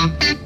[0.00, 0.39] Thank you.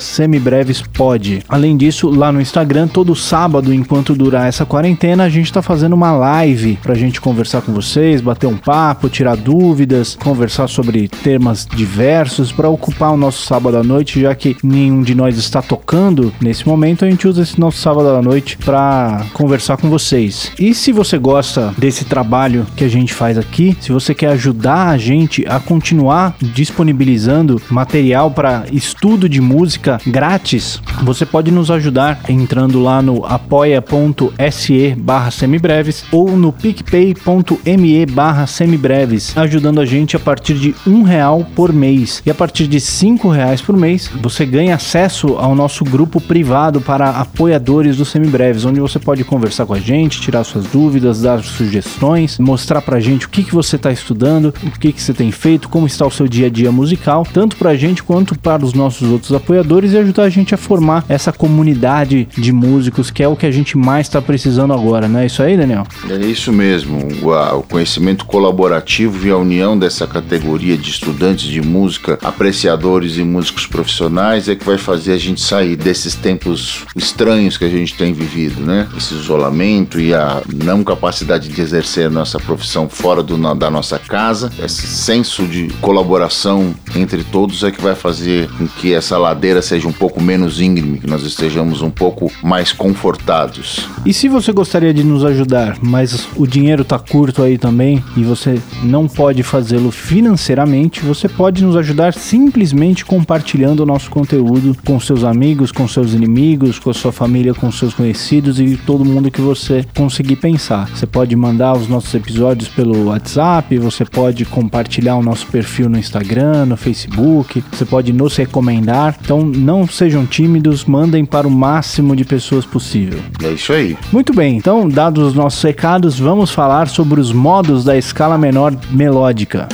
[0.00, 1.44] semibrevespod.
[1.48, 5.87] Além disso, lá no Instagram, todo sábado, enquanto durar essa quarentena, a gente está fazendo
[5.88, 11.08] fazendo uma live pra gente conversar com vocês, bater um papo, tirar dúvidas, conversar sobre
[11.08, 15.62] temas diversos para ocupar o nosso sábado à noite, já que nenhum de nós está
[15.62, 20.52] tocando nesse momento, a gente usa esse nosso sábado à noite para conversar com vocês.
[20.58, 24.88] E se você gosta desse trabalho que a gente faz aqui, se você quer ajudar
[24.88, 32.20] a gente a continuar disponibilizando material para estudo de música grátis, você pode nos ajudar
[32.28, 40.16] entrando lá no apoia.se barra semibreve semibreves ou no picpay.me barra semibreves, ajudando a gente
[40.16, 42.22] a partir de um real por mês.
[42.24, 46.80] E a partir de cinco reais por mês, você ganha acesso ao nosso grupo privado
[46.80, 51.42] para apoiadores do semibreves, onde você pode conversar com a gente, tirar suas dúvidas, dar
[51.42, 55.30] sugestões, mostrar pra gente o que, que você está estudando, o que, que você tem
[55.30, 58.72] feito, como está o seu dia a dia musical, tanto pra gente quanto para os
[58.72, 63.28] nossos outros apoiadores e ajudar a gente a formar essa comunidade de músicos que é
[63.28, 65.26] o que a gente mais está precisando agora, né?
[65.26, 65.67] Isso aí, Daniel?
[65.68, 65.86] Daniel?
[66.08, 66.98] É isso mesmo.
[67.22, 73.66] O, conhecimento colaborativo e a união dessa categoria de estudantes de música, apreciadores e músicos
[73.66, 78.12] profissionais é que vai fazer a gente sair desses tempos estranhos que a gente tem
[78.12, 78.88] vivido, né?
[78.96, 83.98] Esse isolamento e a não capacidade de exercer a nossa profissão fora do, da nossa
[83.98, 89.60] casa, esse senso de colaboração entre todos é que vai fazer com que essa ladeira
[89.60, 93.88] seja um pouco menos íngreme, que nós estejamos um pouco mais confortados.
[94.06, 98.04] E se você gostaria de nos ajudar ajudar, mas o dinheiro tá curto aí também
[98.16, 104.76] e você não pode fazê-lo financeiramente, você pode nos ajudar simplesmente compartilhando o nosso conteúdo
[104.84, 109.04] com seus amigos, com seus inimigos, com a sua família, com seus conhecidos e todo
[109.04, 110.88] mundo que você conseguir pensar.
[110.88, 115.98] Você pode mandar os nossos episódios pelo WhatsApp, você pode compartilhar o nosso perfil no
[115.98, 119.16] Instagram, no Facebook, você pode nos recomendar.
[119.22, 123.18] Então não sejam tímidos, mandem para o máximo de pessoas possível.
[123.42, 123.96] É isso aí.
[124.12, 128.74] Muito bem, então dados os nossos recados, vamos falar sobre os modos da escala menor
[128.90, 129.68] melódica.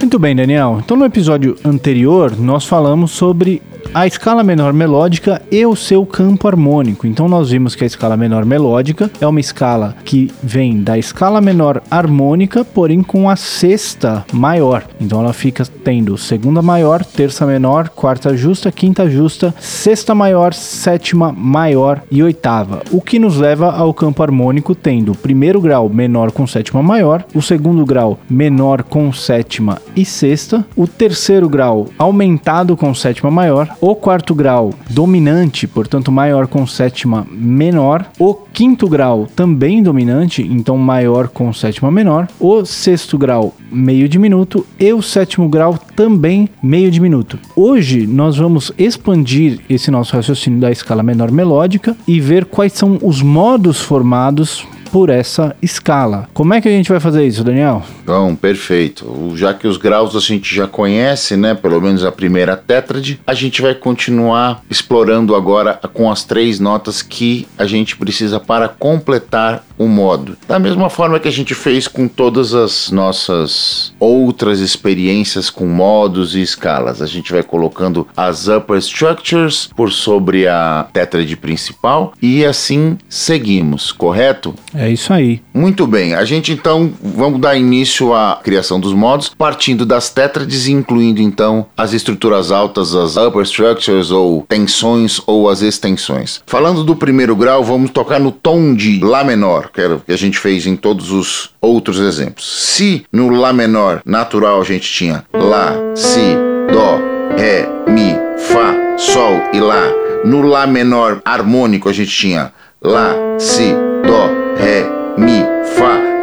[0.00, 0.80] Muito bem, Daniel.
[0.82, 3.60] Então, no episódio anterior, nós falamos sobre
[3.94, 7.06] a escala menor melódica e o seu campo harmônico.
[7.06, 11.40] Então nós vimos que a escala menor melódica é uma escala que vem da escala
[11.40, 14.84] menor harmônica, porém com a sexta maior.
[15.00, 21.32] Então ela fica tendo segunda maior, terça menor, quarta justa, quinta justa, sexta maior, sétima
[21.32, 22.82] maior e oitava.
[22.92, 27.24] O que nos leva ao campo harmônico tendo o primeiro grau menor com sétima maior,
[27.34, 33.77] o segundo grau menor com sétima e sexta, o terceiro grau aumentado com sétima maior,
[33.80, 40.76] o quarto grau dominante, portanto maior com sétima menor, o quinto grau também dominante, então
[40.76, 46.90] maior com sétima menor, o sexto grau meio diminuto e o sétimo grau também meio
[46.90, 47.38] diminuto.
[47.54, 52.98] Hoje nós vamos expandir esse nosso raciocínio da escala menor melódica e ver quais são
[53.02, 56.28] os modos formados por essa escala.
[56.32, 57.82] Como é que a gente vai fazer isso, Daniel?
[58.08, 59.34] Bom, perfeito.
[59.36, 61.54] Já que os graus a gente já conhece, né?
[61.54, 67.02] Pelo menos a primeira tétrade, a gente vai continuar explorando agora com as três notas
[67.02, 70.38] que a gente precisa para completar o modo.
[70.48, 76.34] Da mesma forma que a gente fez com todas as nossas outras experiências com modos
[76.34, 77.02] e escalas.
[77.02, 83.92] A gente vai colocando as upper structures por sobre a tétrade principal e assim seguimos,
[83.92, 84.54] correto?
[84.74, 85.42] É isso aí.
[85.52, 86.14] Muito bem.
[86.14, 91.20] A gente então vamos dar início à criação dos modos, partindo das tétrades e incluindo
[91.20, 96.42] então as estruturas altas, as upper structures ou tensões ou as extensões.
[96.46, 99.70] Falando do primeiro grau, vamos tocar no tom de Lá menor.
[99.72, 102.46] que era o que a gente fez em todos os outros exemplos.
[102.74, 106.36] Se no Lá menor natural a gente tinha Lá, Si,
[106.72, 106.98] Dó,
[107.36, 109.82] Ré, Mi, Fá, Sol e Lá,
[110.24, 112.52] no Lá menor harmônico a gente tinha
[112.82, 113.72] Lá, Si,
[114.06, 114.28] Dó,
[114.60, 114.86] Ré,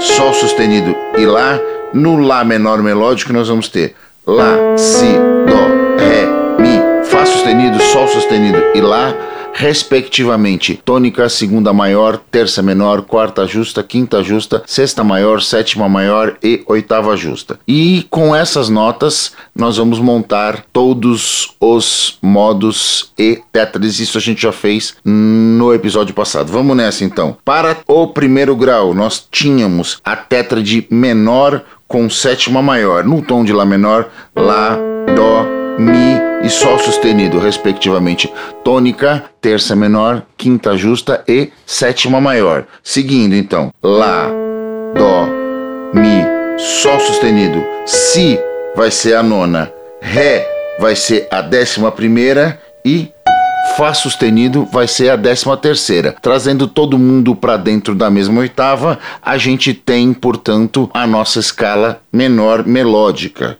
[0.05, 1.59] Sol sustenido e Lá.
[1.93, 5.05] No Lá menor melódico nós vamos ter Lá, Si,
[5.47, 6.25] Dó, Ré,
[6.61, 9.13] Mi, Fá sustenido, Sol sustenido e Lá
[9.55, 10.81] respectivamente.
[10.83, 17.15] Tônica, segunda maior, terça menor, quarta justa, quinta justa, sexta maior, sétima maior e oitava
[17.15, 17.57] justa.
[17.65, 24.01] E com essas notas nós vamos montar todos os modos e tétris.
[24.01, 26.51] Isso a gente já fez no episódio passado.
[26.51, 27.37] Vamos nessa então.
[27.45, 33.53] Para o primeiro grau, nós tínhamos a tétrade menor com sétima maior, no tom de
[33.53, 34.77] Lá menor, Lá,
[35.15, 38.31] Dó, Mi e Sol sustenido, respectivamente.
[38.63, 42.65] Tônica, terça menor, quinta justa e sétima maior.
[42.83, 44.29] Seguindo então, Lá,
[44.95, 45.27] Dó,
[45.93, 46.23] Mi,
[46.57, 47.63] Sol sustenido.
[47.85, 48.39] Si
[48.75, 50.47] vai ser a nona, Ré
[50.79, 53.09] vai ser a décima primeira e
[53.77, 56.15] Fá sustenido vai ser a décima terceira.
[56.21, 61.99] Trazendo todo mundo para dentro da mesma oitava, a gente tem, portanto, a nossa escala
[62.13, 63.57] menor melódica.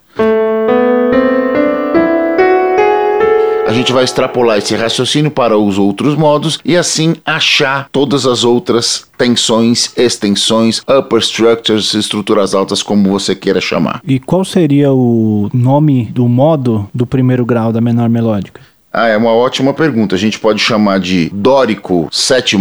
[3.76, 9.06] Gente vai extrapolar esse raciocínio para os outros modos e assim achar todas as outras
[9.18, 14.02] tensões, extensões, upper structures, estruturas altas, como você queira chamar.
[14.08, 18.62] E qual seria o nome do modo do primeiro grau da menor melódica?
[18.98, 20.16] Ah, é uma ótima pergunta.
[20.16, 22.56] A gente pode chamar de Dórico 7,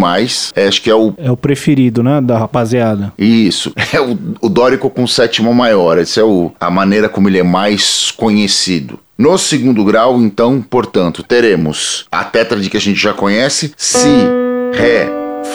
[0.56, 1.14] é, acho que é o.
[1.16, 2.20] É o preferido, né?
[2.20, 3.12] Da rapaziada.
[3.16, 3.72] Isso.
[3.94, 5.98] É o, o Dórico com sétima maior.
[5.98, 8.98] Essa é o, a maneira como ele é mais conhecido.
[9.16, 14.08] No segundo grau, então, portanto, teremos a tétrade que a gente já conhece, Si,
[14.72, 15.08] Ré,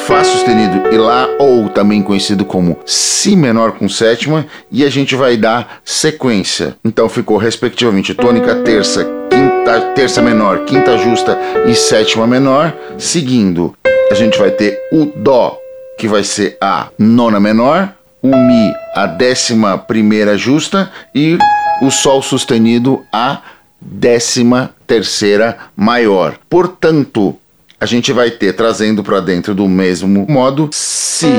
[0.05, 5.13] Fá sustenido e Lá, ou também conhecido como Si menor com sétima, e a gente
[5.13, 6.77] vai dar sequência.
[6.85, 12.73] Então ficou respectivamente tônica terça, quinta, terça menor, quinta justa e sétima menor.
[12.97, 13.75] Seguindo,
[14.09, 15.57] a gente vai ter o Dó,
[15.97, 21.37] que vai ser a nona menor, o Mi, a décima primeira justa e
[21.81, 23.41] o Sol sustenido a
[23.79, 26.37] décima terceira maior.
[26.49, 27.35] Portanto,
[27.79, 31.31] a gente vai ter trazendo para dentro do mesmo modo Si,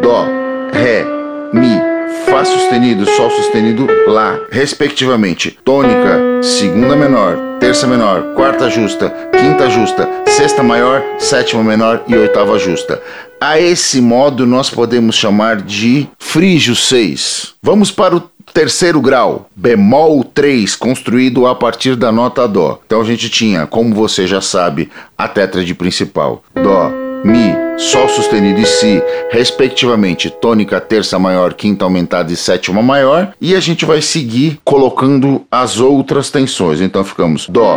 [0.00, 0.26] Dó,
[0.72, 1.04] Ré,
[1.52, 1.96] Mi,
[2.26, 5.58] Fá sustenido, Sol sustenido, Lá, respectivamente.
[5.64, 12.58] Tônica, segunda menor, terça menor, quarta justa, quinta justa, sexta maior, sétima menor e oitava
[12.58, 13.00] justa.
[13.40, 17.54] A esse modo nós podemos chamar de frígio 6.
[17.62, 22.80] Vamos para o terceiro grau, bemol 3, construído a partir da nota Dó.
[22.86, 26.90] Então a gente tinha, como você já sabe, a tétrade principal: Dó,
[27.24, 33.32] Mi, Sol sustenido e Si, respectivamente, tônica, terça maior, quinta aumentada e sétima maior.
[33.40, 36.80] E a gente vai seguir colocando as outras tensões.
[36.80, 37.76] Então ficamos Dó,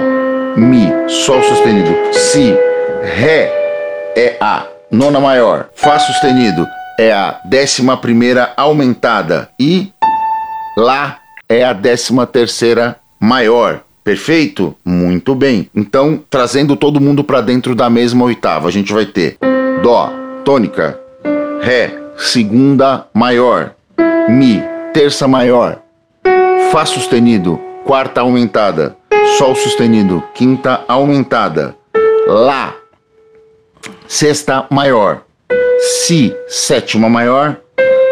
[0.56, 2.56] Mi, Sol sustenido, Si,
[3.04, 3.52] Ré
[4.16, 6.66] é a nona maior, Fá sustenido
[7.00, 9.94] é a décima primeira aumentada e
[10.80, 13.82] Lá é a décima terceira maior.
[14.02, 14.74] Perfeito?
[14.86, 15.70] Muito bem.
[15.76, 19.38] Então, trazendo todo mundo para dentro da mesma oitava, a gente vai ter
[19.84, 20.10] Dó,
[20.46, 20.98] tônica,
[21.60, 23.74] Ré, segunda maior,
[24.30, 25.82] Mi, terça maior,
[26.72, 28.96] Fá sustenido, quarta aumentada,
[29.38, 31.76] Sol sustenido, quinta aumentada,
[32.26, 32.74] Lá,
[34.08, 35.24] sexta maior,
[36.06, 37.58] Si, sétima maior,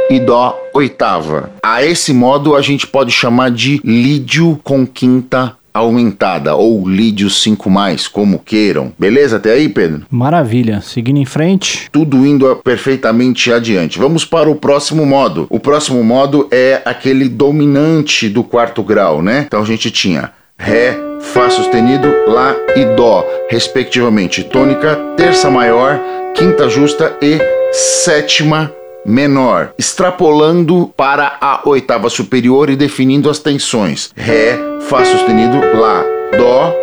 [0.09, 1.51] e Dó oitava.
[1.63, 7.69] A esse modo a gente pode chamar de lídio com quinta aumentada ou lídio 5
[7.69, 8.91] mais, como queiram.
[8.97, 10.05] Beleza até aí, Pedro?
[10.09, 10.81] Maravilha.
[10.81, 11.87] Seguindo em frente.
[11.91, 13.99] Tudo indo perfeitamente adiante.
[13.99, 15.45] Vamos para o próximo modo.
[15.49, 19.43] O próximo modo é aquele dominante do quarto grau, né?
[19.47, 24.43] Então a gente tinha Ré, Fá sustenido, Lá e Dó, respectivamente.
[24.43, 25.99] Tônica, terça maior,
[26.35, 27.39] quinta justa e
[27.71, 28.71] sétima
[29.07, 34.11] menor, extrapolando para a oitava superior e definindo as tensões.
[34.15, 36.03] Ré, Fá sustenido, Lá,
[36.37, 36.73] Dó,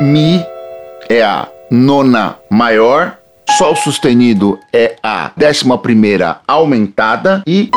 [0.00, 0.44] Mi
[1.08, 3.16] é a nona maior,
[3.56, 7.70] Sol sustenido é a décima primeira aumentada e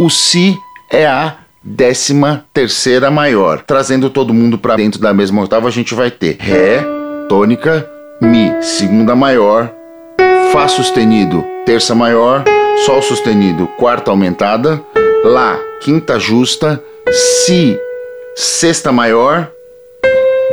[0.00, 0.56] o Si
[0.90, 3.62] é a décima terceira maior.
[3.66, 6.82] Trazendo todo mundo para dentro da mesma oitava, a gente vai ter Ré,
[7.28, 7.88] tônica,
[8.20, 9.70] Mi, segunda maior,
[10.52, 12.42] Fá sustenido, terça maior,
[12.84, 14.82] Sol sustenido, quarta aumentada,
[15.24, 17.78] Lá, quinta justa, Si,
[18.34, 19.50] sexta maior,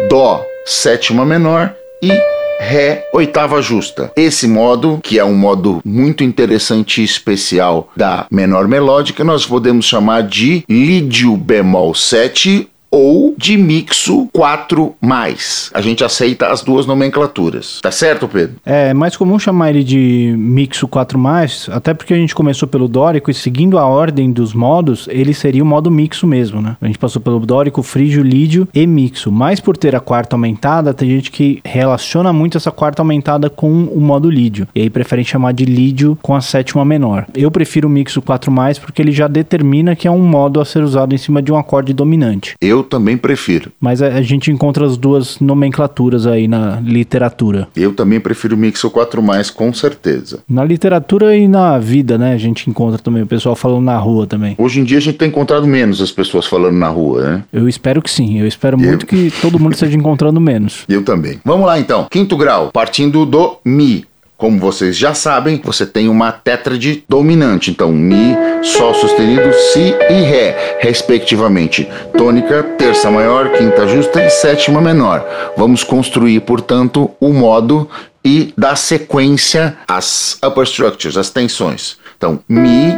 [0.09, 1.73] Dó, sétima menor.
[2.01, 2.11] E
[2.59, 4.11] Ré, oitava justa.
[4.15, 9.85] Esse modo, que é um modo muito interessante e especial da menor melódica, nós podemos
[9.85, 15.69] chamar de Lídio bemol 7 ou de mixo 4 mais.
[15.73, 17.79] A gente aceita as duas nomenclaturas.
[17.81, 18.55] Tá certo, Pedro?
[18.65, 22.87] É mais comum chamar ele de mixo 4 mais, até porque a gente começou pelo
[22.87, 26.77] dórico e seguindo a ordem dos modos, ele seria o modo mixo mesmo, né?
[26.81, 29.31] A gente passou pelo dórico, frígio, lídio e mixo.
[29.31, 33.85] Mas por ter a quarta aumentada, tem gente que relaciona muito essa quarta aumentada com
[33.85, 34.67] o modo lídio.
[34.73, 37.25] E aí prefere chamar de lídio com a sétima menor.
[37.33, 40.65] Eu prefiro o mixo 4 mais porque ele já determina que é um modo a
[40.65, 42.53] ser usado em cima de um acorde dominante.
[42.61, 43.71] Eu também prefiro.
[43.79, 47.67] Mas a, gente encontra as duas nomenclaturas aí na literatura.
[47.75, 50.39] Eu também prefiro Mixo 4 mais, com certeza.
[50.47, 52.33] Na literatura e na vida, né?
[52.33, 54.55] A gente encontra também o pessoal falando na rua também.
[54.57, 57.43] Hoje em dia a gente tem encontrado menos as pessoas falando na rua, né?
[57.51, 58.39] Eu espero que sim.
[58.39, 58.87] Eu espero eu...
[58.87, 60.83] muito que todo mundo esteja encontrando menos.
[60.89, 61.39] Eu também.
[61.43, 62.07] Vamos lá então.
[62.09, 64.05] Quinto grau, partindo do Mi.
[64.37, 70.21] Como vocês já sabem, você tem uma tétrade dominante, então Mi, Sol sustenido, Si e
[70.23, 71.87] Ré, respectivamente.
[72.17, 75.25] Tônica, terça maior, quinta justa e sétima menor.
[75.55, 77.89] Vamos construir, portanto, o modo
[78.25, 81.97] e dar sequência às upper structures, às tensões.
[82.17, 82.93] Então, Mi,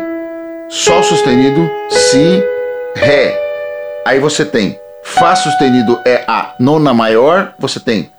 [0.70, 2.44] Sol sustenido, Si,
[2.96, 3.38] Ré.
[4.06, 8.10] Aí você tem Fá sustenido é a nona maior, você tem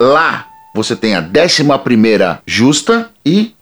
[0.00, 3.54] Lá você tem a décima primeira justa e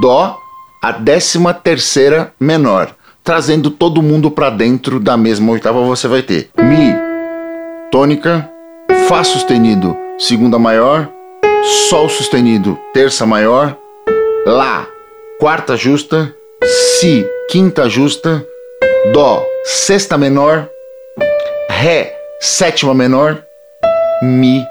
[0.00, 0.38] Dó
[0.82, 2.94] a décima terceira menor.
[3.22, 6.94] Trazendo todo mundo para dentro da mesma oitava, você vai ter Mi,
[7.90, 8.50] tônica,
[9.08, 11.08] Fá sustenido, segunda maior,
[11.88, 13.76] Sol sustenido, terça maior,
[14.44, 14.86] Lá,
[15.40, 16.34] quarta justa,
[17.00, 18.46] Si, quinta justa,
[19.14, 20.68] Dó, sexta menor,
[21.70, 23.42] Ré, sétima menor,
[24.22, 24.62] Mi,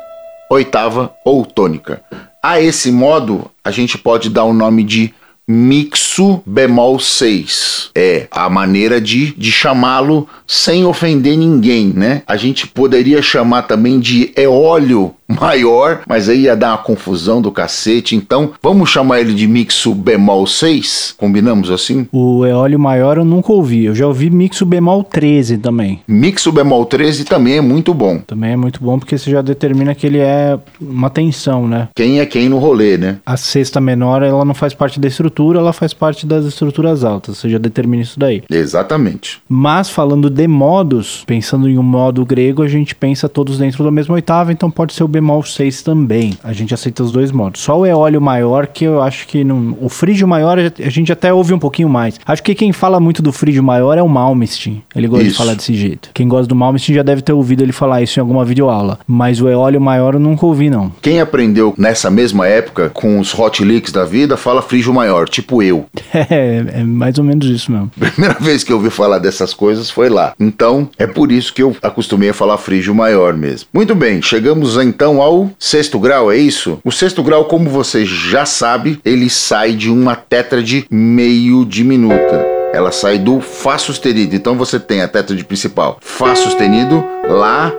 [0.54, 2.02] oitava ou tônica.
[2.42, 5.14] A esse modo, a gente pode dar o nome de
[5.48, 7.92] mixo bemol 6.
[7.96, 12.24] É a maneira de, de chamá-lo sem ofender ninguém, né?
[12.26, 17.52] A gente poderia chamar também de eólio maior, mas aí ia dar uma confusão do
[17.52, 18.16] cacete.
[18.16, 21.16] Então, vamos chamar ele de mixo bemol 6?
[21.18, 22.08] Combinamos assim?
[22.12, 23.86] O eólio maior eu nunca ouvi.
[23.86, 26.02] Eu já ouvi mixo bemol 13 também.
[26.08, 28.20] Mixo bemol 13 também é muito bom.
[28.20, 31.90] Também é muito bom porque você já determina que ele é uma tensão, né?
[31.96, 33.18] Quem é quem no rolê, né?
[33.26, 37.38] A sexta menor, ela não faz parte da estrutura, ela faz parte das estruturas altas.
[37.38, 38.44] Você já determina isso daí.
[38.50, 39.42] Exatamente.
[39.48, 43.92] Mas falando de modos, pensando em um modo grego, a gente pensa todos dentro da
[43.92, 46.38] mesma oitava, então pode ser o bemol 6 também.
[46.44, 47.62] A gente aceita os dois modos.
[47.62, 49.78] Só o eólio maior, que eu acho que não.
[49.82, 52.20] O frígio maior a gente até ouve um pouquinho mais.
[52.26, 54.84] Acho que quem fala muito do frígio maior é o Malmsteen.
[54.96, 55.32] Ele gosta isso.
[55.34, 56.10] de falar desse jeito.
[56.14, 59.00] Quem gosta do Malmsteen já deve ter ouvido ele falar isso em alguma videoaula.
[59.08, 60.92] Mas o eólio maior eu nunca ouvi, não.
[61.02, 65.62] Quem aprendeu nessa mesma época com os hot leaks da vida fala frígio maior, tipo
[65.62, 65.86] eu.
[66.34, 67.92] É, é mais ou menos isso mesmo.
[68.00, 70.34] Primeira vez que eu ouvi falar dessas coisas foi lá.
[70.40, 73.68] Então, é por isso que eu acostumei a falar frígio maior mesmo.
[73.74, 76.80] Muito bem, chegamos então ao sexto grau, é isso?
[76.84, 82.46] O sexto grau, como você já sabe, ele sai de uma tétrade meio diminuta.
[82.74, 84.36] Ela sai do Fá sustenido.
[84.36, 87.72] Então você tem a tétrade principal Fá sustenido, Lá,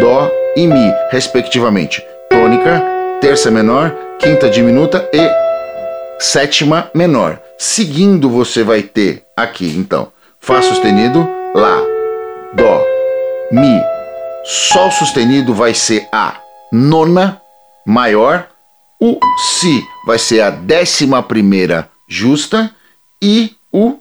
[0.00, 2.02] Dó e Mi, respectivamente.
[2.28, 2.82] Tônica,
[3.20, 5.28] terça menor, quinta diminuta e
[6.18, 7.40] sétima menor.
[7.58, 10.08] Seguindo, você vai ter aqui, então,
[10.40, 11.80] Fá sustenido, Lá,
[12.54, 12.82] Dó,
[13.50, 13.80] Mi.
[14.44, 16.41] Sol sustenido vai ser a
[16.72, 17.40] nona
[17.86, 18.48] maior,
[18.98, 19.18] o
[19.60, 22.70] Si vai ser a décima primeira justa
[23.20, 23.98] e o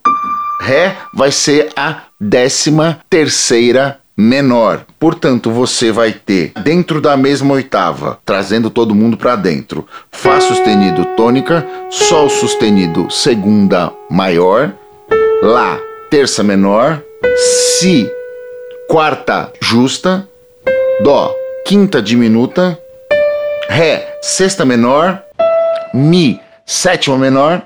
[0.62, 4.86] Ré vai ser a décima terceira menor.
[5.00, 11.04] Portanto, você vai ter dentro da mesma oitava, trazendo todo mundo para dentro, Fá sustenido
[11.18, 14.72] tônica, Sol sustenido segunda maior,
[15.42, 17.02] Lá terça menor,
[17.36, 18.08] Si
[18.88, 20.28] quarta justa,
[21.04, 22.78] Dó quinta diminuta,
[23.70, 25.22] Ré, sexta menor,
[25.94, 27.62] Mi, sétima menor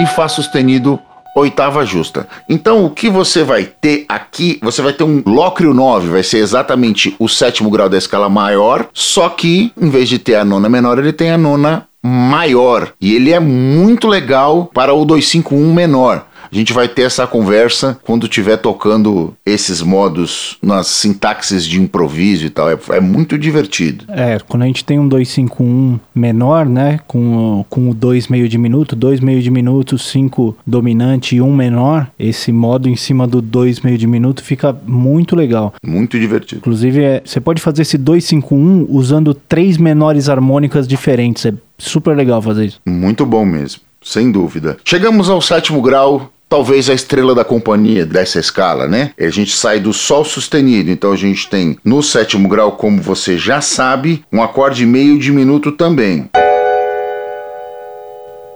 [0.00, 0.98] e Fá sustenido,
[1.36, 2.26] oitava justa.
[2.48, 6.38] Então, o que você vai ter aqui, você vai ter um Lócrio 9, vai ser
[6.38, 10.68] exatamente o sétimo grau da escala maior, só que, em vez de ter a nona
[10.68, 12.92] menor, ele tem a nona maior.
[13.00, 16.26] E ele é muito legal para o 251 menor.
[16.52, 22.46] A gente vai ter essa conversa quando estiver tocando esses modos nas sintaxes de improviso
[22.46, 22.68] e tal.
[22.68, 24.04] É, é muito divertido.
[24.08, 28.58] É, quando a gente tem um 251 menor, né, com, com o 2 meio de
[28.58, 33.26] minuto, 2 meio de minuto, 5 dominante e 1 um menor, esse modo em cima
[33.26, 35.72] do 2 meio de minuto fica muito legal.
[35.84, 36.58] Muito divertido.
[36.58, 41.46] Inclusive, é, você pode fazer esse 251 usando três menores harmônicas diferentes.
[41.46, 42.80] É super legal fazer isso.
[42.86, 44.76] Muito bom mesmo, sem dúvida.
[44.84, 49.12] Chegamos ao sétimo grau, talvez a estrela da companhia dessa escala, né?
[49.16, 53.38] A gente sai do Sol sustenido, então a gente tem no sétimo grau, como você
[53.38, 56.28] já sabe, um acorde meio diminuto também.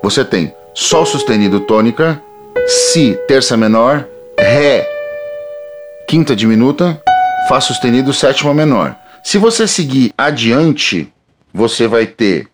[0.02, 2.20] Você tem Sol sustenido tônica,
[2.66, 4.04] Si terça menor,
[4.38, 4.84] Ré
[6.08, 7.00] quinta diminuta,
[7.48, 8.96] Fá sustenido sétima menor.
[9.22, 11.12] Se você seguir adiante,
[11.52, 12.48] você vai ter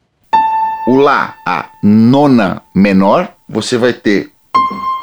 [0.87, 4.31] o Lá, a nona menor, você vai ter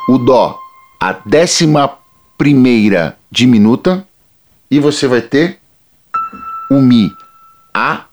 [0.07, 0.57] o Dó,
[0.99, 1.97] a décima
[2.37, 4.07] primeira diminuta,
[4.71, 5.59] e você vai ter
[6.71, 7.11] o Mi,
[7.73, 8.05] a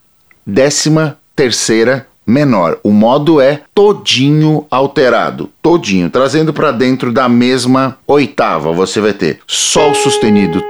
[0.47, 2.79] décima terceira menor.
[2.83, 8.73] O modo é todinho alterado, todinho, trazendo para dentro da mesma oitava.
[8.73, 10.63] Você vai ter Sol sustenido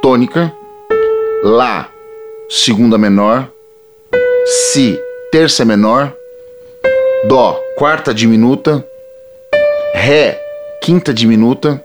[0.00, 0.52] tônica,
[1.42, 1.88] Lá
[2.48, 3.50] segunda menor,
[4.46, 4.98] Si
[5.30, 6.12] terça menor,
[7.26, 8.86] Dó quarta diminuta,
[9.94, 10.43] Ré
[10.84, 11.82] quinta diminuta,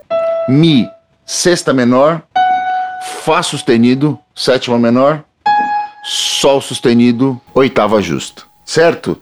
[0.49, 0.85] Mi
[1.25, 2.21] sexta menor,
[3.23, 5.23] Fá sustenido sétima menor,
[6.03, 9.17] Sol sustenido oitava justa, certo?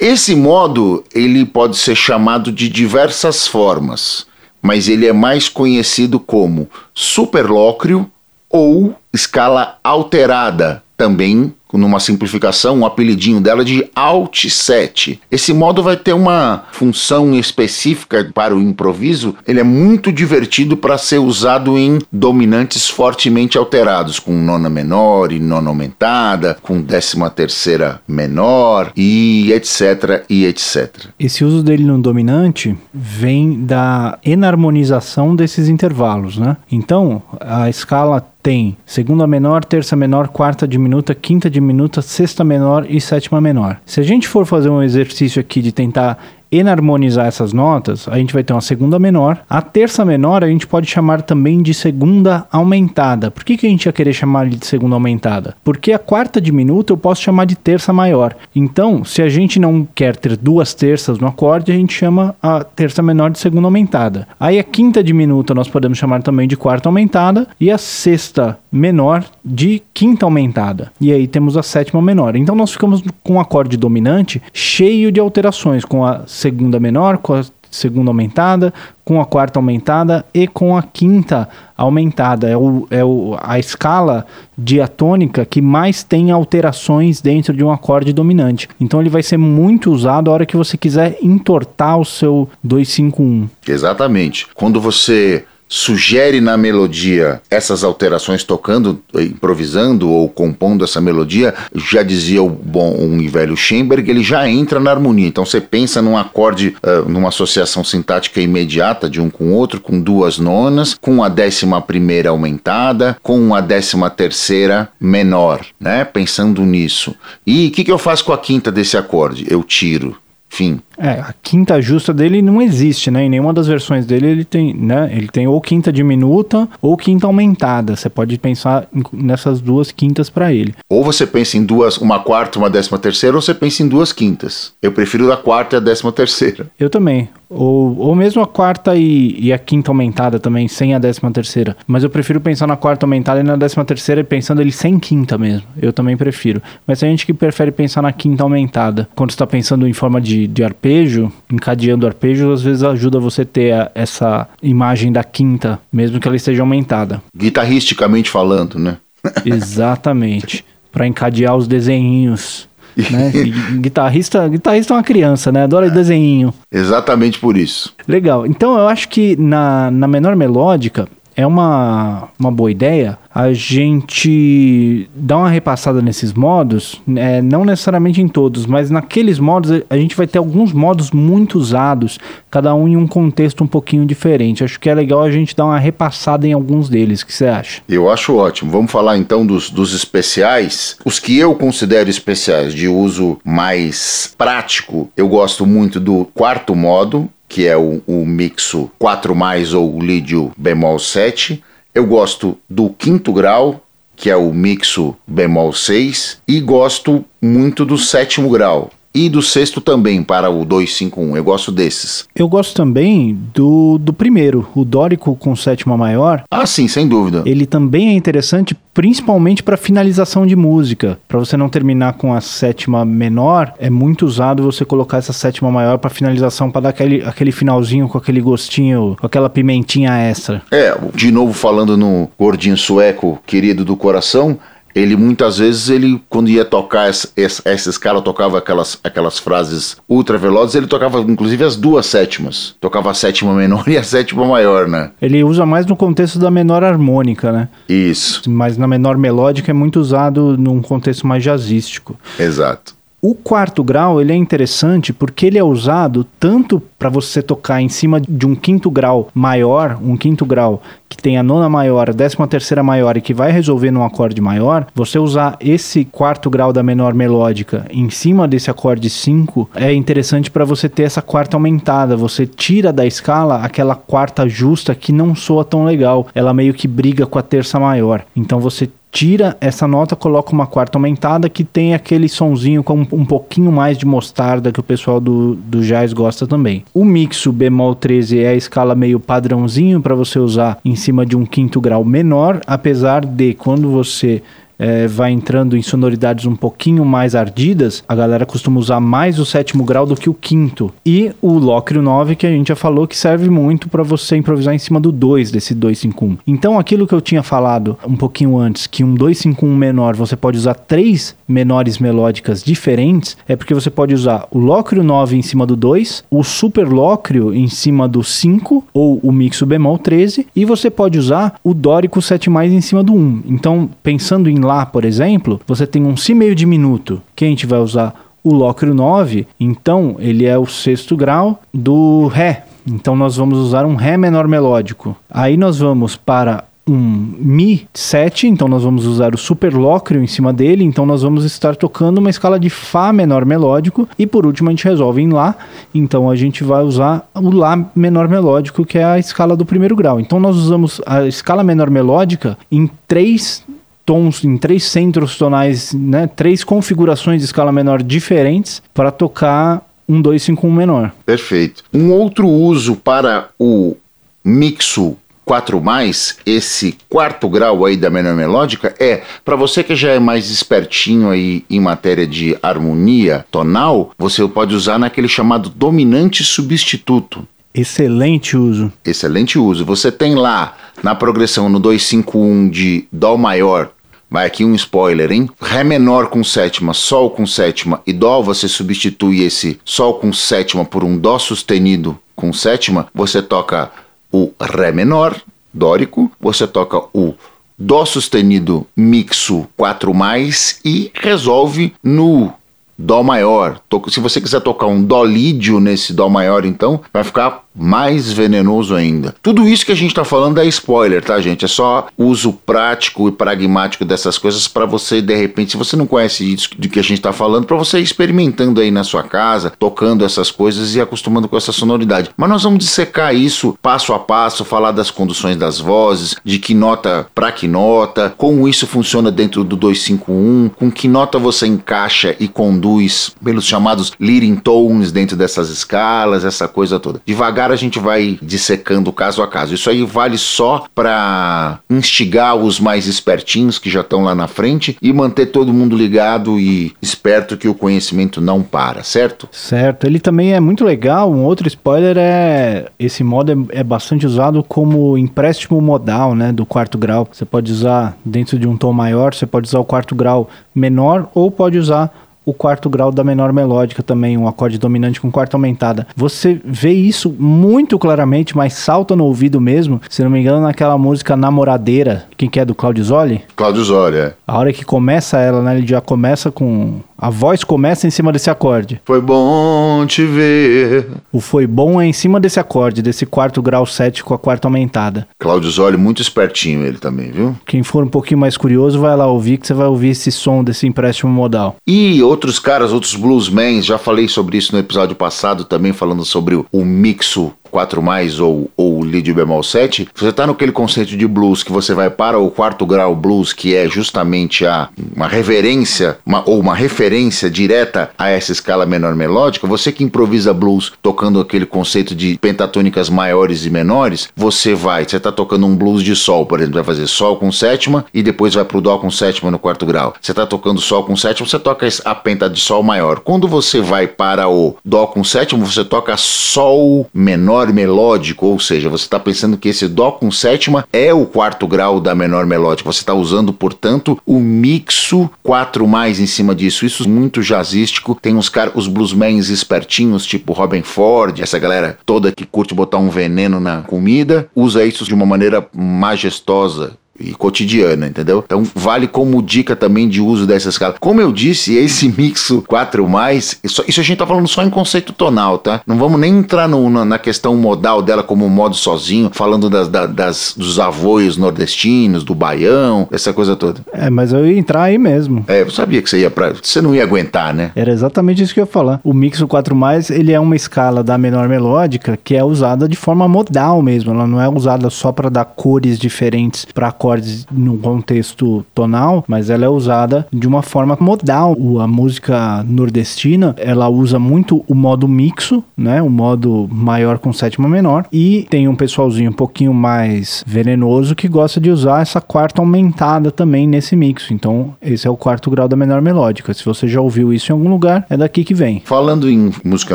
[0.00, 4.26] Esse modo ele pode ser chamado de diversas formas,
[4.62, 8.10] mas ele é mais conhecido como superlóquio
[8.48, 15.20] ou escala alterada, também numa simplificação, um apelidinho dela de Alt 7.
[15.30, 20.98] Esse modo vai ter uma função específica para o improviso, ele é muito divertido para
[20.98, 28.00] ser usado em dominantes fortemente alterados, com nona menor e nona aumentada, com décima terceira
[28.06, 31.06] menor e etc e etc.
[31.18, 36.56] Esse uso dele no dominante vem da enarmonização desses intervalos, né?
[36.70, 41.61] Então, a escala tem segunda menor, terça menor, quarta diminuta, quinta diminuta,
[42.02, 43.80] sexta menor e sétima menor.
[43.86, 46.18] Se a gente for fazer um exercício aqui de tentar
[46.52, 49.38] enarmonizar essas notas, a gente vai ter uma segunda menor.
[49.48, 53.30] A terça menor a gente pode chamar também de segunda aumentada.
[53.30, 55.54] Por que, que a gente ia querer chamar de segunda aumentada?
[55.64, 58.36] Porque a quarta diminuta eu posso chamar de terça maior.
[58.54, 62.62] Então, se a gente não quer ter duas terças no acorde, a gente chama a
[62.62, 64.28] terça menor de segunda aumentada.
[64.38, 69.24] Aí a quinta diminuta nós podemos chamar também de quarta aumentada e a sexta menor
[69.44, 70.92] de quinta aumentada.
[71.00, 72.36] E aí temos a sétima menor.
[72.36, 77.34] Então nós ficamos com um acorde dominante cheio de alterações, com a segunda menor, com
[77.34, 78.72] a segunda aumentada,
[79.04, 82.48] com a quarta aumentada e com a quinta aumentada.
[82.48, 84.26] É, o, é o, a escala
[84.56, 88.68] diatônica que mais tem alterações dentro de um acorde dominante.
[88.80, 93.48] Então ele vai ser muito usado a hora que você quiser entortar o seu 251.
[93.66, 94.46] Exatamente.
[94.54, 102.42] Quando você sugere na melodia essas alterações tocando, improvisando ou compondo essa melodia, já dizia
[102.42, 105.26] o bom um velho Schoenberg, ele já entra na harmonia.
[105.26, 109.80] Então você pensa num acorde, uh, numa associação sintática imediata de um com o outro,
[109.80, 116.04] com duas nonas, com a décima primeira aumentada, com a décima terceira menor, né?
[116.04, 117.14] Pensando nisso.
[117.46, 119.46] E o que, que eu faço com a quinta desse acorde?
[119.48, 120.18] Eu tiro.
[120.52, 120.80] Fim.
[120.98, 123.24] É, a quinta justa dele não existe, né?
[123.24, 125.10] Em nenhuma das versões dele ele tem, né?
[125.10, 127.96] Ele tem ou quinta diminuta ou quinta aumentada.
[127.96, 130.74] Você pode pensar nessas duas quintas para ele.
[130.90, 134.12] Ou você pensa em duas, uma quarta, uma décima terceira, ou você pensa em duas
[134.12, 134.74] quintas.
[134.82, 136.66] Eu prefiro a quarta e a décima terceira.
[136.78, 137.30] Eu também.
[137.54, 141.76] Ou, ou mesmo a quarta e, e a quinta aumentada também, sem a décima terceira.
[141.86, 145.36] Mas eu prefiro pensar na quarta aumentada e na décima terceira, pensando ele sem quinta
[145.36, 145.66] mesmo.
[145.80, 146.62] Eu também prefiro.
[146.86, 149.08] Mas tem gente que prefere pensar na quinta aumentada.
[149.14, 153.72] Quando está pensando em forma de, de arpejo, encadeando arpejo, às vezes ajuda você ter
[153.72, 157.22] a, essa imagem da quinta, mesmo que ela esteja aumentada.
[157.36, 158.96] Guitarristicamente falando, né?
[159.44, 160.64] Exatamente.
[160.90, 163.32] Para encadear os desenhinhos né?
[163.80, 165.64] guitarrista, guitarrista é uma criança, né?
[165.64, 165.90] Adora é.
[165.90, 166.52] desenho.
[166.70, 167.94] Exatamente por isso.
[168.06, 168.46] Legal.
[168.46, 175.08] Então eu acho que na, na menor melódica é uma, uma boa ideia a gente
[175.14, 180.14] dá uma repassada nesses modos, é, não necessariamente em todos, mas naqueles modos a gente
[180.14, 182.18] vai ter alguns modos muito usados,
[182.50, 184.62] cada um em um contexto um pouquinho diferente.
[184.62, 187.22] Acho que é legal a gente dar uma repassada em alguns deles.
[187.22, 187.82] O que você acha?
[187.88, 188.70] Eu acho ótimo.
[188.70, 190.96] Vamos falar então dos, dos especiais.
[191.04, 197.28] Os que eu considero especiais de uso mais prático, eu gosto muito do quarto modo,
[197.48, 201.62] que é o, o mixo 4 mais ou lídio bemol 7.
[201.94, 203.84] Eu gosto do quinto grau,
[204.16, 209.80] que é o mixo bemol 6, e gosto muito do sétimo grau, e do sexto
[209.80, 211.36] também para o 251.
[211.36, 212.26] Eu gosto desses.
[212.34, 216.44] Eu gosto também do, do primeiro, o dórico com sétima maior.
[216.50, 217.42] Ah, sim, sem dúvida.
[217.44, 221.18] Ele também é interessante, principalmente para finalização de música.
[221.28, 225.70] Para você não terminar com a sétima menor, é muito usado você colocar essa sétima
[225.70, 230.62] maior para finalização, para dar aquele, aquele finalzinho com aquele gostinho, com aquela pimentinha extra.
[230.70, 234.58] É, de novo falando no gordinho sueco querido do coração,
[234.94, 239.96] ele muitas vezes, ele quando ia tocar essa, essa, essa escala, tocava aquelas, aquelas frases
[240.08, 242.74] ultra velozes, ele tocava inclusive as duas sétimas.
[242.80, 245.10] Tocava a sétima menor e a sétima maior, né?
[245.20, 247.68] Ele usa mais no contexto da menor harmônica, né?
[247.88, 248.42] Isso.
[248.48, 252.18] Mas na menor melódica é muito usado num contexto mais jazzístico.
[252.38, 253.01] Exato.
[253.24, 257.88] O quarto grau ele é interessante porque ele é usado tanto para você tocar em
[257.88, 262.12] cima de um quinto grau maior, um quinto grau que tem a nona maior, a
[262.12, 266.72] décima terceira maior e que vai resolver num acorde maior, você usar esse quarto grau
[266.72, 271.56] da menor melódica em cima desse acorde 5 é interessante para você ter essa quarta
[271.56, 272.16] aumentada.
[272.16, 276.26] Você tira da escala aquela quarta justa que não soa tão legal.
[276.34, 278.24] Ela meio que briga com a terça maior.
[278.34, 283.26] Então você tira essa nota, coloca uma quarta aumentada que tem aquele sonzinho com um
[283.26, 286.82] pouquinho mais de mostarda que o pessoal do, do jazz gosta também.
[286.94, 291.36] O mixo bemol 13 é a escala meio padrãozinho para você usar em cima de
[291.36, 294.42] um quinto grau menor, apesar de quando você
[294.82, 299.46] é, vai entrando em sonoridades um pouquinho mais ardidas, a galera costuma usar mais o
[299.46, 300.92] sétimo grau do que o quinto.
[301.06, 304.74] E o Locrio 9, que a gente já falou que serve muito para você improvisar
[304.74, 306.38] em cima do 2 desse 251.
[306.46, 310.58] Então, aquilo que eu tinha falado um pouquinho antes, que um 251 menor você pode
[310.58, 315.64] usar três menores melódicas diferentes, é porque você pode usar o Locrio 9 em cima
[315.64, 320.64] do 2, o Super Locrio em cima do 5 ou o Mixo bemol 13 e
[320.64, 323.42] você pode usar o Dórico 7 mais em cima do 1.
[323.46, 324.58] Então, pensando em
[324.92, 328.94] Por exemplo, você tem um Si meio diminuto, que a gente vai usar o Locrio
[328.94, 332.64] 9, então ele é o sexto grau do Ré.
[332.86, 335.16] Então nós vamos usar um Ré menor melódico.
[335.30, 340.26] Aí nós vamos para um Mi 7, então nós vamos usar o super locrio em
[340.26, 344.44] cima dele, então nós vamos estar tocando uma escala de Fá menor melódico e por
[344.44, 345.54] último a gente resolve em Lá,
[345.94, 349.94] então a gente vai usar o Lá menor melódico, que é a escala do primeiro
[349.94, 350.18] grau.
[350.18, 353.64] Então nós usamos a escala menor melódica em três
[354.04, 360.20] tons, em três centros tonais, né, três configurações de escala menor diferentes para tocar um
[360.20, 361.12] 251 menor.
[361.24, 361.84] Perfeito.
[361.92, 363.96] Um outro uso para o
[364.44, 370.10] mixo 4 mais, esse quarto grau aí da menor melódica é para você que já
[370.12, 376.44] é mais espertinho aí em matéria de harmonia tonal, você pode usar naquele chamado dominante
[376.44, 377.46] substituto.
[377.74, 378.92] Excelente uso.
[379.04, 379.84] Excelente uso.
[379.86, 383.90] Você tem lá na progressão no 251 de Dó maior,
[384.30, 385.48] vai aqui um spoiler, hein?
[385.60, 390.84] Ré menor com sétima, Sol com sétima e Dó, você substitui esse Sol com sétima
[390.84, 393.92] por um Dó sustenido com sétima, você toca
[394.32, 395.40] o Ré menor,
[395.72, 397.34] dórico, você toca o
[397.78, 402.52] Dó sustenido mixo 4 mais e resolve no
[402.96, 403.80] Dó maior.
[404.08, 408.94] Se você quiser tocar um Dó lídio nesse Dó maior, então, vai ficar mais venenoso
[408.94, 409.34] ainda.
[409.42, 411.64] Tudo isso que a gente está falando é spoiler, tá, gente?
[411.64, 416.06] É só uso prático e pragmático dessas coisas para você, de repente, se você não
[416.06, 419.22] conhece isso do que a gente está falando, para você ir experimentando aí na sua
[419.22, 422.30] casa, tocando essas coisas e acostumando com essa sonoridade.
[422.36, 426.74] Mas nós vamos dissecar isso passo a passo, falar das conduções das vozes, de que
[426.74, 432.36] nota para que nota, como isso funciona dentro do 251, com que nota você encaixa
[432.38, 437.20] e conduz pelos chamados leading tones dentro dessas escalas, essa coisa toda.
[437.24, 439.74] Devagar devagar a gente vai dissecando caso a caso.
[439.74, 444.96] Isso aí vale só para instigar os mais espertinhos que já estão lá na frente
[445.00, 449.48] e manter todo mundo ligado e esperto que o conhecimento não para, certo?
[449.52, 450.06] Certo.
[450.06, 451.30] Ele também é muito legal.
[451.30, 456.66] Um outro spoiler é esse modo é, é bastante usado como empréstimo modal, né, do
[456.66, 457.28] quarto grau.
[457.30, 461.28] Você pode usar dentro de um tom maior, você pode usar o quarto grau menor
[461.34, 462.10] ou pode usar
[462.44, 466.06] o quarto grau da menor melódica também, um acorde dominante com quarta aumentada.
[466.16, 470.98] Você vê isso muito claramente, mas salta no ouvido mesmo, se não me engano, naquela
[470.98, 473.42] música Namoradeira, quem que é do Claudio Zoli?
[473.54, 474.34] Claudio Zoli, é.
[474.46, 478.32] A hora que começa ela, né, ele já começa com A voz começa em cima
[478.32, 479.00] desse acorde.
[479.04, 481.06] Foi bom te ver.
[481.30, 484.66] O foi bom é em cima desse acorde, desse quarto grau 7 com a quarta
[484.66, 485.28] aumentada.
[485.38, 487.56] Cláudio Zoli, muito espertinho ele também, viu?
[487.64, 490.64] Quem for um pouquinho mais curioso, vai lá ouvir que você vai ouvir esse som
[490.64, 491.76] desse empréstimo modal.
[491.86, 496.56] E outros caras, outros bluesmen, já falei sobre isso no episódio passado também, falando sobre
[496.56, 501.26] o, o mixo 4 mais ou, ou lead bemol 7, você está naquele conceito de
[501.26, 506.18] blues que você vai para o quarto grau blues, que é justamente a, uma reverência
[506.24, 511.40] uma, ou uma referência direta a essa escala menor melódica, você que improvisa blues tocando
[511.40, 516.14] aquele conceito de pentatônicas maiores e menores, você vai, você está tocando um blues de
[516.14, 519.50] sol, por exemplo, vai fazer sol com sétima e depois vai pro dó com sétima
[519.50, 520.14] no quarto grau.
[520.20, 523.20] Você está tocando sol com sétima, você toca a penta de sol maior.
[523.20, 528.58] Quando você vai para o dó com sétima, você toca sol menor menor melódico, ou
[528.58, 532.46] seja, você está pensando que esse Dó com sétima é o quarto grau da menor
[532.46, 532.90] melódica.
[532.90, 536.86] Você está usando, portanto, o mixo 4 mais em cima disso.
[536.86, 538.18] Isso é muito jazzístico.
[538.20, 542.98] Tem uns caras, os bluesmans espertinhos, tipo Robin Ford, essa galera toda que curte botar
[542.98, 548.42] um veneno na comida, usa isso de uma maneira majestosa e cotidiana, entendeu?
[548.44, 550.94] Então vale como dica também de uso dessa escala.
[550.98, 554.70] Como eu disse, esse mixo 4 mais, isso, isso, a gente tá falando só em
[554.70, 555.80] conceito tonal, tá?
[555.86, 559.88] Não vamos nem entrar no, na, na, questão modal dela como modo sozinho, falando das,
[559.88, 563.80] da, das, dos avoios nordestinos, do baião, essa coisa toda.
[563.92, 565.44] É, mas eu ia entrar aí mesmo.
[565.46, 567.70] É, eu sabia que você ia para, você não ia aguentar, né?
[567.76, 569.00] Era exatamente isso que eu ia falar.
[569.04, 572.96] O mixo 4 mais, ele é uma escala da menor melódica que é usada de
[572.96, 577.46] forma modal mesmo, ela não é usada só para dar cores diferentes para acordes acordes
[577.50, 581.56] num contexto tonal, mas ela é usada de uma forma modal.
[581.80, 586.00] A música nordestina, ela usa muito o modo mixo, né?
[586.00, 588.06] O modo maior com sétima menor.
[588.12, 593.30] E tem um pessoalzinho um pouquinho mais venenoso que gosta de usar essa quarta aumentada
[593.30, 594.32] também nesse mixo.
[594.32, 596.54] Então, esse é o quarto grau da menor melódica.
[596.54, 598.82] Se você já ouviu isso em algum lugar, é daqui que vem.
[598.84, 599.94] Falando em música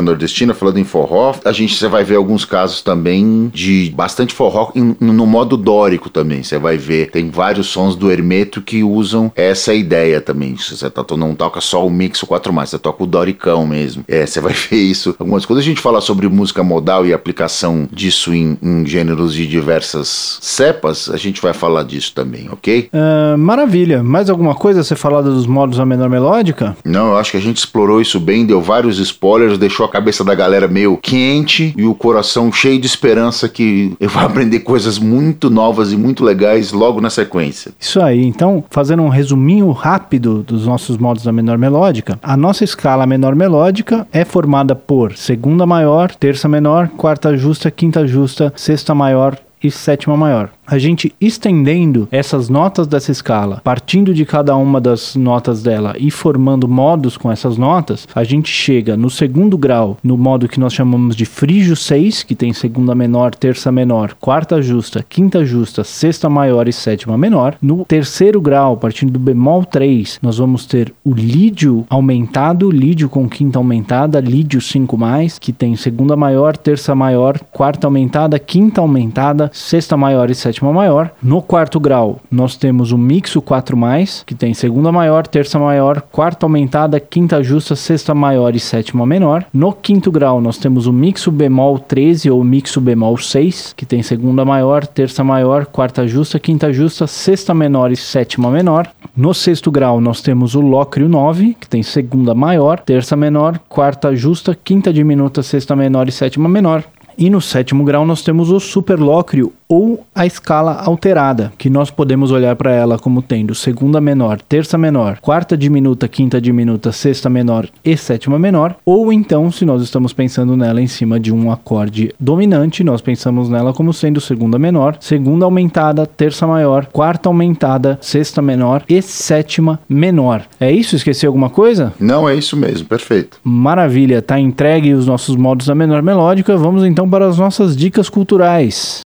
[0.00, 4.72] nordestina, falando em forró, a gente você vai ver alguns casos também de bastante forró
[4.74, 6.42] no modo dórico também.
[6.42, 10.56] Você vai ver tem vários sons do Hermeto que usam essa ideia também.
[10.56, 14.04] Você tá, não toca só o mix 4 mais, você toca o doricão mesmo.
[14.08, 15.14] É, você vai ver isso.
[15.18, 19.46] Algumas quando a gente fala sobre música modal e aplicação disso em, em gêneros de
[19.46, 22.88] diversas cepas, a gente vai falar disso também, ok?
[22.92, 24.02] Uh, maravilha.
[24.02, 26.76] Mais alguma coisa a ser falada dos modos a menor melódica?
[26.84, 30.24] Não, eu acho que a gente explorou isso bem, deu vários spoilers, deixou a cabeça
[30.24, 34.98] da galera meio quente e o coração cheio de esperança que eu vou aprender coisas
[34.98, 37.72] muito novas e muito legais logo logo na sequência.
[37.78, 38.24] Isso aí.
[38.24, 43.34] Então, fazendo um resuminho rápido dos nossos modos da menor melódica, a nossa escala menor
[43.34, 49.70] melódica é formada por segunda maior, terça menor, quarta justa, quinta justa, sexta maior e
[49.70, 55.62] sétima maior a gente estendendo essas notas dessa escala, partindo de cada uma das notas
[55.62, 60.46] dela e formando modos com essas notas, a gente chega no segundo grau, no modo
[60.46, 65.42] que nós chamamos de frígio 6, que tem segunda menor, terça menor, quarta justa, quinta
[65.44, 67.56] justa, sexta maior e sétima menor.
[67.62, 73.26] No terceiro grau, partindo do bemol 3, nós vamos ter o lídio aumentado, lídio com
[73.26, 79.47] quinta aumentada, lídio 5 mais, que tem segunda maior, terça maior, quarta aumentada, quinta aumentada,
[79.52, 81.10] sexta maior e sétima maior.
[81.22, 86.00] No quarto grau, nós temos o mixo 4 mais, que tem segunda maior, terça maior,
[86.00, 89.44] quarta aumentada, quinta justa, sexta maior e sétima menor.
[89.52, 94.02] No quinto grau, nós temos o mixo bemol 13 ou mixo bemol 6, que tem
[94.02, 98.88] segunda maior, terça maior, quarta justa, quinta justa, sexta menor e sétima menor.
[99.16, 104.14] No sexto grau, nós temos o lócrio 9, que tem segunda maior, terça menor, quarta
[104.14, 106.84] justa, quinta diminuta, sexta menor e sétima menor.
[107.18, 112.30] E no sétimo grau nós temos o superlóquio ou a escala alterada, que nós podemos
[112.30, 117.68] olhar para ela como tendo segunda menor, terça menor, quarta diminuta, quinta diminuta, sexta menor
[117.84, 122.14] e sétima menor, ou então, se nós estamos pensando nela em cima de um acorde
[122.18, 128.40] dominante, nós pensamos nela como sendo segunda menor, segunda aumentada, terça maior, quarta aumentada, sexta
[128.40, 130.42] menor e sétima menor.
[130.58, 130.96] É isso?
[130.96, 131.92] Esqueci alguma coisa?
[132.00, 133.38] Não, é isso mesmo, perfeito.
[133.44, 136.56] Maravilha, tá entregue os nossos modos da menor melódica.
[136.56, 139.00] Vamos então para as nossas dicas culturais.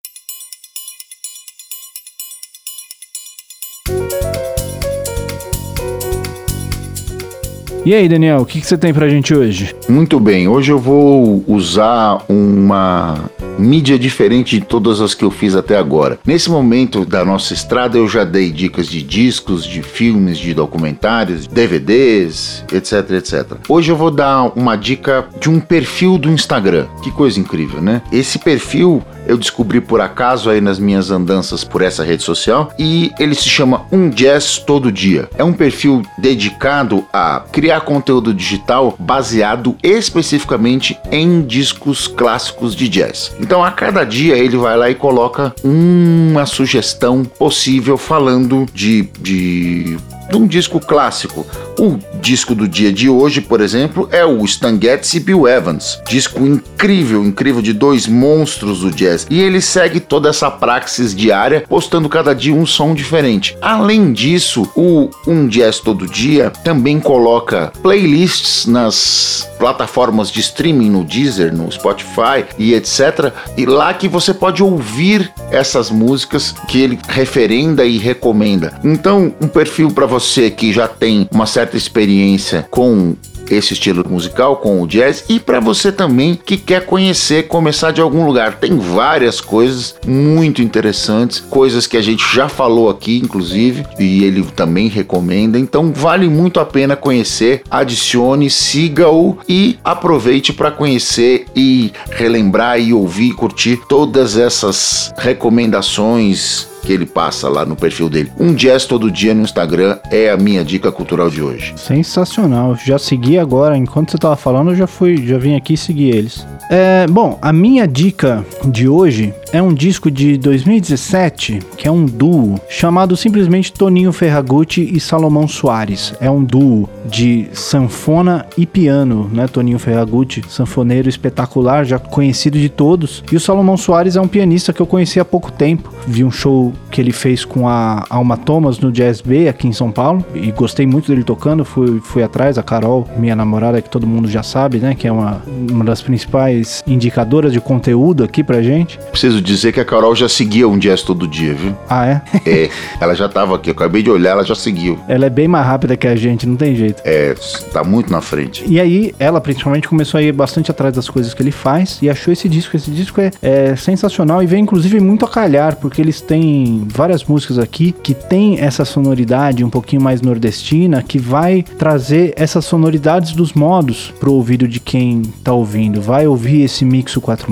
[7.88, 9.74] E aí, Daniel, o que, que você tem pra gente hoje?
[9.88, 15.54] Muito bem, hoje eu vou usar uma mídia diferente de todas as que eu fiz
[15.54, 16.18] até agora.
[16.24, 21.46] Nesse momento da nossa estrada, eu já dei dicas de discos, de filmes, de documentários,
[21.46, 23.52] DVDs, etc, etc.
[23.68, 26.86] Hoje eu vou dar uma dica de um perfil do Instagram.
[27.02, 28.02] Que coisa incrível, né?
[28.12, 33.12] Esse perfil eu descobri por acaso aí nas minhas andanças por essa rede social e
[33.18, 35.28] ele se chama Um Jazz Todo Dia.
[35.36, 43.32] É um perfil dedicado a criar conteúdo digital baseado especificamente em discos clássicos de jazz.
[43.48, 49.96] Então a cada dia ele vai lá e coloca uma sugestão possível falando de, de
[50.28, 51.46] de um disco clássico.
[51.78, 56.00] O disco do dia de hoje, por exemplo, é o Stan Getz e Bill Evans.
[56.08, 59.26] Disco incrível, incrível de dois monstros do jazz.
[59.30, 63.56] E ele segue toda essa praxis diária, postando cada dia um som diferente.
[63.60, 71.04] Além disso, o Um Jazz Todo Dia também coloca playlists nas plataformas de streaming, no
[71.04, 73.32] Deezer, no Spotify e etc.
[73.56, 78.78] E lá que você pode ouvir essas músicas que ele referenda e recomenda.
[78.84, 80.17] Então, um perfil para você
[80.56, 83.14] que já tem uma certa experiência com
[83.50, 88.00] esse estilo musical com o jazz e para você também que quer conhecer, começar de
[88.00, 88.56] algum lugar.
[88.56, 94.42] Tem várias coisas muito interessantes, coisas que a gente já falou aqui, inclusive, e ele
[94.54, 95.58] também recomenda.
[95.58, 97.62] Então vale muito a pena conhecer.
[97.70, 106.68] Adicione, siga-o e aproveite para conhecer e relembrar e ouvir e curtir todas essas recomendações
[106.82, 108.32] que ele passa lá no perfil dele.
[108.38, 111.74] Um jazz todo dia no Instagram é a minha dica cultural de hoje.
[111.76, 112.76] Sensacional.
[112.76, 116.46] Já segui agora, enquanto você tava falando, eu já fui, já vim aqui seguir eles.
[116.70, 122.04] É, bom, a minha dica de hoje é um disco de 2017 que é um
[122.04, 126.12] duo chamado simplesmente Toninho Ferragutti e Salomão Soares.
[126.20, 129.46] É um duo de sanfona e piano, né?
[129.46, 133.24] Toninho Ferragutti, sanfoneiro espetacular, já conhecido de todos.
[133.32, 135.90] E o Salomão Soares é um pianista que eu conheci há pouco tempo.
[136.06, 139.72] Vi um show que ele fez com a Alma Thomas no Jazz B aqui em
[139.72, 141.64] São Paulo e gostei muito dele tocando.
[141.64, 144.94] Fui, fui atrás, a Carol, minha namorada, que todo mundo já sabe, né?
[144.94, 148.98] Que é uma, uma das principais indicadoras de conteúdo aqui pra gente.
[149.10, 151.74] Preciso dizer que a Carol já seguia um jazz todo dia, viu?
[151.88, 152.22] Ah, é?
[152.46, 153.70] É, ela já tava aqui.
[153.70, 154.98] Eu acabei de olhar, ela já seguiu.
[155.08, 157.02] Ela é bem mais rápida que a gente, não tem jeito.
[157.04, 157.34] É,
[157.72, 158.64] tá muito na frente.
[158.66, 162.08] E aí, ela principalmente começou a ir bastante atrás das coisas que ele faz e
[162.08, 162.76] achou esse disco.
[162.76, 166.57] Esse disco é, é sensacional e vem inclusive muito a calhar, porque eles têm
[166.88, 172.64] várias músicas aqui que tem essa sonoridade um pouquinho mais nordestina, que vai trazer essas
[172.64, 176.00] sonoridades dos modos pro ouvido de quem tá ouvindo.
[176.00, 177.48] Vai ouvir esse mixo 4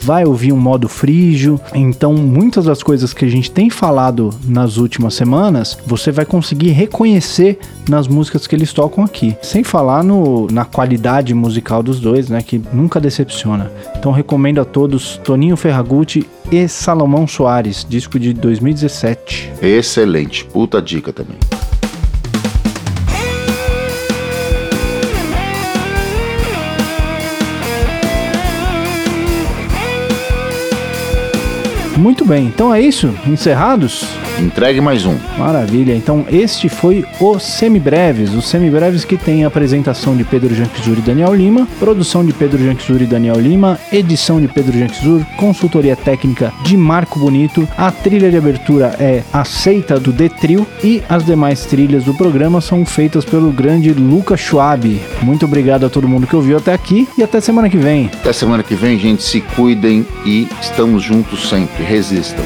[0.00, 1.60] vai ouvir um modo frígio.
[1.74, 6.70] Então, muitas das coisas que a gente tem falado nas últimas semanas, você vai conseguir
[6.70, 7.58] reconhecer
[7.88, 9.36] nas músicas que eles tocam aqui.
[9.42, 13.70] Sem falar no, na qualidade musical dos dois, né, que nunca decepciona.
[13.98, 19.52] Então, recomendo a todos Toninho Ferragutti e Salomão Soares, disco de 2017.
[19.62, 21.38] Excelente, puta dica também.
[31.96, 33.14] Muito bem, então é isso?
[33.26, 34.19] Encerrados?
[34.40, 35.16] Entregue mais um.
[35.38, 35.94] Maravilha.
[35.94, 38.34] Então, este foi o Semibreves.
[38.34, 42.64] Os Semibreves que tem a apresentação de Pedro Janquizur e Daniel Lima, produção de Pedro
[42.64, 47.68] Janquizur e Daniel Lima, edição de Pedro Janquizur, consultoria técnica de Marco Bonito.
[47.76, 52.84] A trilha de abertura é Aceita do Detril e as demais trilhas do programa são
[52.86, 55.00] feitas pelo grande Lucas Schwab.
[55.22, 58.10] Muito obrigado a todo mundo que ouviu até aqui e até semana que vem.
[58.12, 59.22] Até semana que vem, gente.
[59.22, 61.84] Se cuidem e estamos juntos sempre.
[61.84, 62.44] Resistam.